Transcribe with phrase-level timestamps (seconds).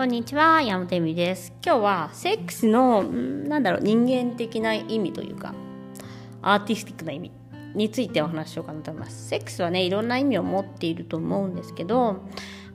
[0.00, 1.52] こんにちは、山本恵美です。
[1.62, 5.54] 今日はセックスの、んなんだろう、人間的な意味というか、
[6.40, 7.30] アーティスティックな意味
[7.74, 9.28] についてお話ししようかなと思います。
[9.28, 12.22] セックスはね、いろんな意味を持っていると思うんですけど、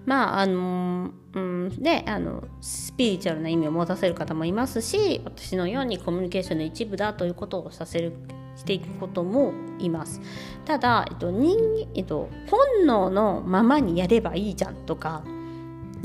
[0.05, 8.13] まあ、あの、うん、で、あの、スピリチュアルな意味を持たせる方もいますし、私のようにコミュニケーションの一部だということをさせる
[8.55, 10.21] していくこともいます。
[10.63, 11.57] ただ、えっと、人
[11.95, 15.23] えっと、本能のままにやればいいじゃんとか、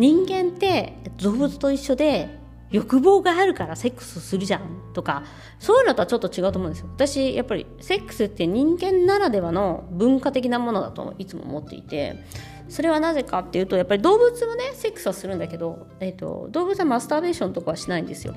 [0.01, 4.63] 人間って動物と一緒で欲望があるからセックスするじゃん
[4.95, 5.25] とか。
[5.59, 6.89] そういうのとはちょっと違うと思うんですよ。
[6.95, 12.25] 私やっぱりセックスって人間ならではの文化的なものだといつも思っていて。
[12.71, 18.35] それはなぜかっていうとやっぱり動物もねセックスはするんだけど、えーと、動物はマスターベーションとかはしないんですよ。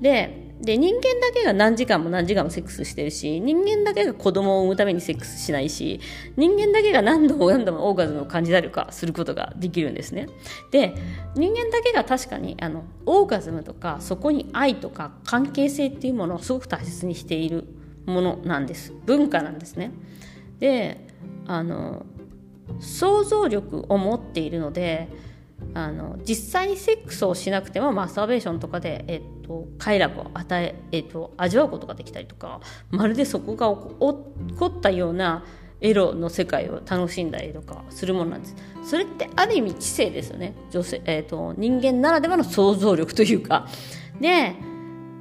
[0.00, 6.00] でで人間だけが何時間も何時間もセックスしてるし人間だけが子供を産むためにセックスしないし
[6.36, 10.28] 人間だけが何度も何度もオーガズムを感じたりとかすることができるんですね。
[10.70, 10.94] で
[11.34, 17.64] 人間だけが確かにあのオーガズムとかそこに愛とか関係性っていうものをすごく大切にしている
[18.06, 18.92] ものなんです。
[19.06, 19.90] 文化なんですね。
[20.60, 21.08] で
[21.46, 22.06] あの
[22.80, 25.08] 想像力を持っているので
[25.72, 35.44] あの実際にセックスをしなくてもマスターベーションとかで、えっと、快楽を与え、えっと、味わうことができたりとかまるでそこが起こったような
[35.80, 38.56] エロの世界を楽しんだりとかするものなんです。
[38.84, 40.54] それってある意味知性ですよね。
[40.70, 43.66] 女性、えっと、人間ならではの想像力というか。
[44.18, 44.54] で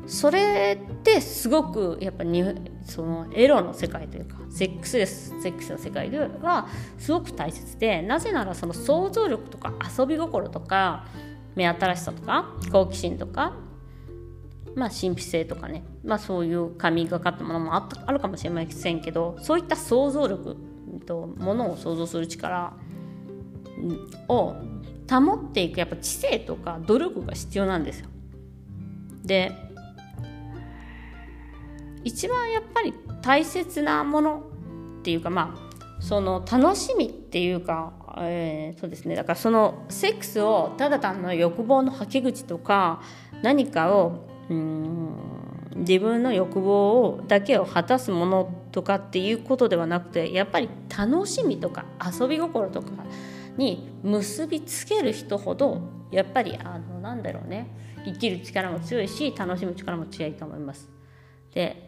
[0.05, 2.43] それってすごくやっぱに
[2.83, 11.05] そのエロの世界というかセックスですセックスの世界ではすごく大切でなぜならその想像力とか遊び心とか
[11.55, 13.53] 目新しさとか好奇心とか
[14.75, 20.57] まあ神秘性とかねまあそういう神がかったものもああるかもしれませんけどそういった想像力
[21.05, 22.73] とものを想像する力
[24.27, 24.55] を
[25.09, 28.07] 保っていくやっぱ知性とか努力が必要なんですよ。
[29.23, 29.51] で
[32.03, 34.43] 一番やっぱり大切なもの
[34.99, 43.01] っていうかまあその楽しみっていうか、えー、そうですねだからそのセックスをただ単の欲望のはけ口とか
[43.41, 45.33] 何かをうん
[45.75, 51.85] 自分の欲望をだけを果たすものとかっていうことではなくてやっぱり楽しみとか
[52.19, 52.89] 遊び心とか
[53.57, 55.81] に結びつける人ほど
[56.11, 57.67] やっぱりあのなんだろうね
[58.05, 60.89] 生きる力も強いし楽しむ力も強いと思います。
[61.53, 61.82] で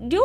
[0.00, 0.22] 量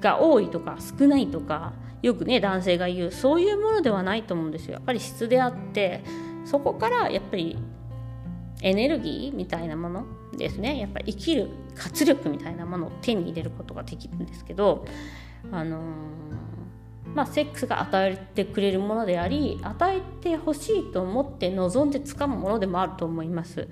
[0.00, 1.72] が多いとか少ないとか
[2.02, 4.74] よくね男性が言うそういうものではないと思うんですよ。
[4.74, 6.04] やっぱり質であって
[6.44, 7.56] そこからやっぱり
[8.60, 10.04] エネルギーみたいなもの
[10.36, 10.78] ですね。
[10.78, 14.84] やっぱり生きる活力みたいなものを手に入れることができるんですけど
[15.50, 15.82] あのー、
[17.14, 23.66] まあセックスが与えてくれるものであり与えてほしいと思って望んで掴むものでもあると思います。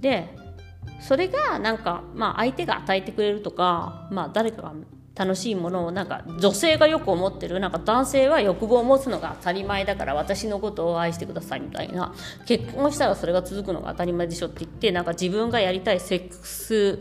[0.00, 0.34] で
[1.00, 4.72] それがなんか、まあ、相手が与えてくれるとか、まあ、誰かが
[5.14, 12.14] 楽しいものをなんか女性がよく思ってるなんか男性は欲望を持つのが当たり前だから私のことを愛してくださいみたいな
[12.46, 16.98] 結婚したらそれが続くのが当たり前でしょって言ってなんか自分がやりたいセックス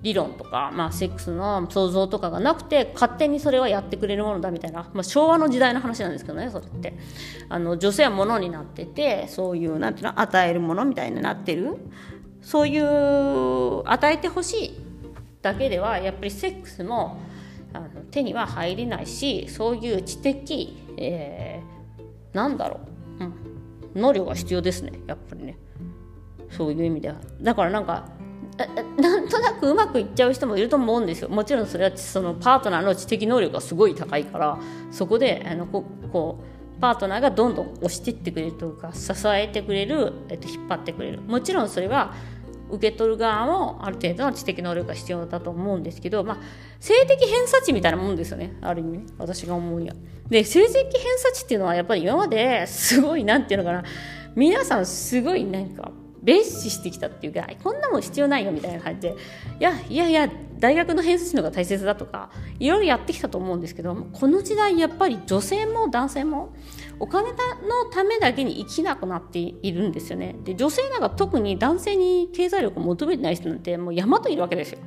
[0.00, 6.94] 理論とか、まあ、セックスの想像とかがなくて勝手にそれはやってくれるものだみたいな、まあ、昭和の時代の話なんですけどねそれって。
[7.48, 11.78] あの女性はものになっててそういうなんていうの与えるものみたいになってる。
[12.48, 14.80] そういう与えてほしい
[15.42, 17.20] だけではやっぱりセックスも
[17.74, 22.80] あの手には入れないしそういう知的、えー、なんだろ
[23.20, 25.58] う、うん、能力が必要ですねやっぱりね。
[26.50, 27.16] そういう意味では。
[27.42, 28.08] だからなんか
[28.96, 31.28] なんとなくうまくいっちゃう人もいると思うんですよ。
[31.28, 34.58] もちろんそれはそのパートナーの知的能力がすごい高いから
[34.90, 41.20] そこであのここうパートナーがどんどん押していってくれるというか支えてくれる、えっと、引っ張ってくれる。
[41.20, 42.14] もちろんそれは
[42.70, 46.38] 受け取る側もある程度の知的能力が必要だと思うんですけど、まあ、
[46.80, 48.56] 性的偏差値みたいなもんですよね。
[48.60, 49.04] ある意味ね。
[49.18, 49.96] 私が思うには。
[50.28, 50.84] で性的偏
[51.18, 53.84] 差値っていうのはやっぱり今まですごいなんていうのかな。
[54.34, 55.90] 皆さんすごいなんか
[56.24, 59.16] 蔑視してきたっていうかこんなもん必要ないよみたいな感じで
[59.60, 66.54] いやいやいや大学の偏差値の方が大切だとかいろいろやってきたと思うんですけどこの時代やっぱり女性も男性も
[66.98, 67.36] お金の
[67.92, 70.34] ためだけに生きなくなっているんですよね。
[70.42, 74.78] で女性なんか特に男性に経済力を求めてない人なんてもう山といるわけですよ。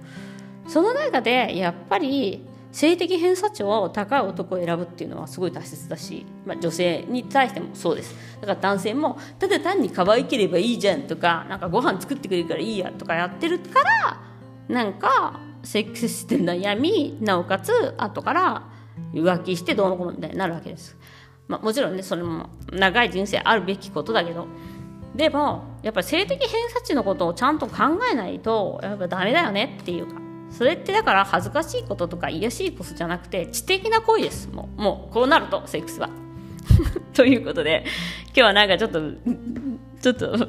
[0.67, 8.15] その中でやっぱり性的偏差値を高い男を選ぶっていうのはすごい大切だし、まあ、女性に対してもそうです。
[8.39, 14.21] だから男性もただ単に可愛ければいいじゃんとかなんかご飯作ってくれるからいいやとかやってるから
[14.69, 18.63] なんかセックスして悩みなおかつ後から
[19.13, 20.97] 浮気してどうのこうのみたいになるわけです、
[21.47, 24.47] まあ、もちろんねそれも長い人生あるべきことだけど。
[25.15, 30.30] でもやっぱ性的偏差値のことをちゃんと考えないとやっぱダメだよねっていうか。
[30.51, 36.09] それってだから恥ずかしいこととか癒やしいことじゃなくて知的な行為ですもうもうこうなるとセックスは
[37.13, 37.85] ということで
[38.27, 39.01] 今日はなんかちょっと
[40.01, 40.47] ちょっと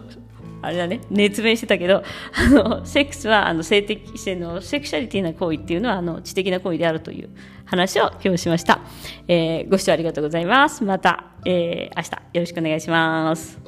[0.63, 7.31] あれだね、熱弁してたけど、あの、セックスは、あの、性的、性の、セクシャリティな行為っていうのは、あの、知的な行為であるという
[7.65, 8.81] 話を今日しました。
[9.27, 10.85] えー、ご視聴ありがとうございます。
[10.85, 13.62] また、えー、明日よろしくお願いします。